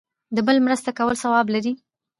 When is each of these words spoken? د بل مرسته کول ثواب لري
د 0.35 0.37
بل 0.47 0.57
مرسته 0.65 0.89
کول 0.97 1.15
ثواب 1.23 1.47
لري 1.55 1.73